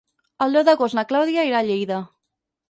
[0.45, 2.01] El deu d'agost na Clàudia irà a Lleida.